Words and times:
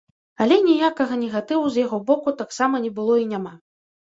Але 0.45 0.55
ніякага 0.69 1.17
негатыву 1.23 1.65
з 1.75 1.83
яго 1.85 2.01
боку 2.09 2.35
таксама 2.41 2.81
не 2.89 2.93
было 2.97 3.21
і 3.27 3.31
няма. 3.37 3.55